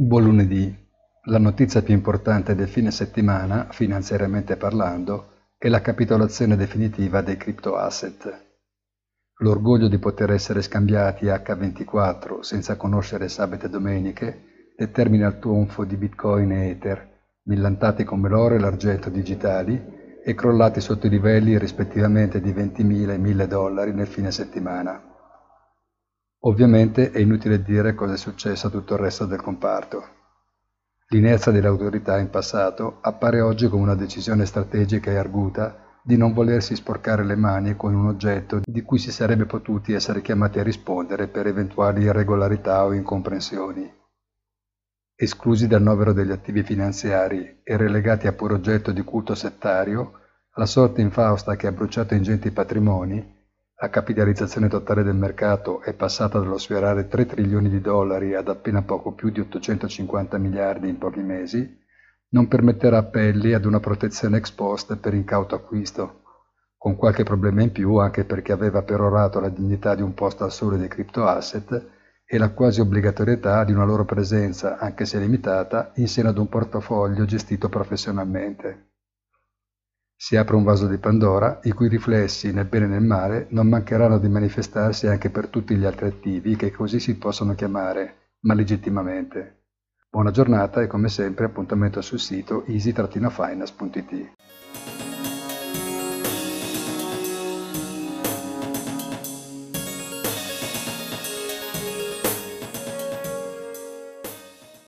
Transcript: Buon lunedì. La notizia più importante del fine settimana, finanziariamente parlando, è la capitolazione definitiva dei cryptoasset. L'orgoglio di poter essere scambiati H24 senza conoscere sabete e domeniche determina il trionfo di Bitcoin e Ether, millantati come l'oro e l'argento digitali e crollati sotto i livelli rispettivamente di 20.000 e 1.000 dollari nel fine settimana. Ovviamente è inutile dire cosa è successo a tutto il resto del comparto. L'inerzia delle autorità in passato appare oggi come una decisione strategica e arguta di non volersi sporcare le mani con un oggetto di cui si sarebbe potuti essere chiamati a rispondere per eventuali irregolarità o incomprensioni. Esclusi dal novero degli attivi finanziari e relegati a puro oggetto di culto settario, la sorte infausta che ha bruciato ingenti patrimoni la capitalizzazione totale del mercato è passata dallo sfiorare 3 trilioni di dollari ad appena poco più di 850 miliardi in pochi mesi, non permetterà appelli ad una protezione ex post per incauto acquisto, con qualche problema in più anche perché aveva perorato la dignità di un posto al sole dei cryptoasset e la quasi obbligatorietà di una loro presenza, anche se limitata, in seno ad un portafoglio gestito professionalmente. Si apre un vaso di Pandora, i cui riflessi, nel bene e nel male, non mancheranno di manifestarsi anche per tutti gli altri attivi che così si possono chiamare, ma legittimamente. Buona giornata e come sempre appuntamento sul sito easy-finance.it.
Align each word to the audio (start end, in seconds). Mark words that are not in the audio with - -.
Buon 0.00 0.22
lunedì. 0.22 0.72
La 1.24 1.40
notizia 1.40 1.82
più 1.82 1.92
importante 1.92 2.54
del 2.54 2.68
fine 2.68 2.92
settimana, 2.92 3.66
finanziariamente 3.72 4.56
parlando, 4.56 5.30
è 5.58 5.66
la 5.66 5.80
capitolazione 5.80 6.54
definitiva 6.54 7.20
dei 7.20 7.36
cryptoasset. 7.36 8.44
L'orgoglio 9.38 9.88
di 9.88 9.98
poter 9.98 10.30
essere 10.30 10.62
scambiati 10.62 11.24
H24 11.24 12.42
senza 12.42 12.76
conoscere 12.76 13.28
sabete 13.28 13.66
e 13.66 13.70
domeniche 13.70 14.42
determina 14.76 15.26
il 15.26 15.40
trionfo 15.40 15.82
di 15.82 15.96
Bitcoin 15.96 16.52
e 16.52 16.68
Ether, 16.68 17.08
millantati 17.46 18.04
come 18.04 18.28
l'oro 18.28 18.54
e 18.54 18.60
l'argento 18.60 19.10
digitali 19.10 19.82
e 20.22 20.34
crollati 20.34 20.80
sotto 20.80 21.08
i 21.08 21.10
livelli 21.10 21.58
rispettivamente 21.58 22.40
di 22.40 22.52
20.000 22.52 23.10
e 23.10 23.18
1.000 23.18 23.46
dollari 23.46 23.92
nel 23.92 24.06
fine 24.06 24.30
settimana. 24.30 25.07
Ovviamente 26.42 27.10
è 27.10 27.18
inutile 27.18 27.62
dire 27.62 27.94
cosa 27.94 28.14
è 28.14 28.16
successo 28.16 28.68
a 28.68 28.70
tutto 28.70 28.94
il 28.94 29.00
resto 29.00 29.26
del 29.26 29.42
comparto. 29.42 30.16
L'inerzia 31.08 31.50
delle 31.50 31.66
autorità 31.66 32.18
in 32.18 32.30
passato 32.30 32.98
appare 33.00 33.40
oggi 33.40 33.68
come 33.68 33.82
una 33.82 33.96
decisione 33.96 34.46
strategica 34.46 35.10
e 35.10 35.16
arguta 35.16 35.98
di 36.00 36.16
non 36.16 36.32
volersi 36.32 36.76
sporcare 36.76 37.24
le 37.24 37.34
mani 37.34 37.74
con 37.76 37.92
un 37.92 38.06
oggetto 38.06 38.60
di 38.62 38.82
cui 38.82 38.98
si 38.98 39.10
sarebbe 39.10 39.46
potuti 39.46 39.94
essere 39.94 40.22
chiamati 40.22 40.60
a 40.60 40.62
rispondere 40.62 41.26
per 41.26 41.48
eventuali 41.48 42.02
irregolarità 42.02 42.84
o 42.84 42.92
incomprensioni. 42.92 43.92
Esclusi 45.16 45.66
dal 45.66 45.82
novero 45.82 46.12
degli 46.12 46.30
attivi 46.30 46.62
finanziari 46.62 47.62
e 47.64 47.76
relegati 47.76 48.28
a 48.28 48.32
puro 48.32 48.54
oggetto 48.54 48.92
di 48.92 49.02
culto 49.02 49.34
settario, 49.34 50.12
la 50.54 50.66
sorte 50.66 51.00
infausta 51.00 51.56
che 51.56 51.66
ha 51.66 51.72
bruciato 51.72 52.14
ingenti 52.14 52.52
patrimoni 52.52 53.37
la 53.80 53.90
capitalizzazione 53.90 54.66
totale 54.66 55.04
del 55.04 55.14
mercato 55.14 55.82
è 55.82 55.94
passata 55.94 56.40
dallo 56.40 56.58
sfiorare 56.58 57.06
3 57.06 57.26
trilioni 57.26 57.68
di 57.68 57.80
dollari 57.80 58.34
ad 58.34 58.48
appena 58.48 58.82
poco 58.82 59.12
più 59.12 59.30
di 59.30 59.38
850 59.38 60.36
miliardi 60.36 60.88
in 60.88 60.98
pochi 60.98 61.20
mesi, 61.20 61.78
non 62.30 62.48
permetterà 62.48 62.98
appelli 62.98 63.52
ad 63.52 63.64
una 63.64 63.78
protezione 63.78 64.38
ex 64.38 64.50
post 64.50 64.96
per 64.96 65.14
incauto 65.14 65.54
acquisto, 65.54 66.22
con 66.76 66.96
qualche 66.96 67.22
problema 67.22 67.62
in 67.62 67.70
più 67.70 67.94
anche 67.98 68.24
perché 68.24 68.50
aveva 68.50 68.82
perorato 68.82 69.38
la 69.38 69.48
dignità 69.48 69.94
di 69.94 70.02
un 70.02 70.12
posto 70.12 70.42
al 70.42 70.50
sole 70.50 70.76
dei 70.76 70.88
cryptoasset 70.88 71.86
e 72.26 72.36
la 72.36 72.50
quasi 72.50 72.80
obbligatorietà 72.80 73.62
di 73.62 73.70
una 73.70 73.84
loro 73.84 74.04
presenza, 74.04 74.78
anche 74.78 75.04
se 75.04 75.20
limitata, 75.20 75.92
in 75.94 76.08
seno 76.08 76.30
ad 76.30 76.38
un 76.38 76.48
portafoglio 76.48 77.24
gestito 77.26 77.68
professionalmente. 77.68 78.87
Si 80.20 80.34
apre 80.34 80.56
un 80.56 80.64
vaso 80.64 80.88
di 80.88 80.98
Pandora, 80.98 81.60
i 81.62 81.70
cui 81.70 81.86
riflessi, 81.86 82.52
nel 82.52 82.64
bene 82.64 82.86
e 82.86 82.88
nel 82.88 83.04
male, 83.04 83.46
non 83.50 83.68
mancheranno 83.68 84.18
di 84.18 84.28
manifestarsi 84.28 85.06
anche 85.06 85.30
per 85.30 85.46
tutti 85.46 85.76
gli 85.76 85.84
altri 85.84 86.08
attivi 86.08 86.56
che 86.56 86.72
così 86.72 86.98
si 86.98 87.16
possono 87.16 87.54
chiamare, 87.54 88.32
ma 88.40 88.54
legittimamente. 88.54 89.66
Buona 90.10 90.32
giornata 90.32 90.82
e 90.82 90.88
come 90.88 91.08
sempre 91.08 91.44
appuntamento 91.44 92.00
sul 92.00 92.18
sito 92.18 92.64
easy-finance.it. 92.66 94.32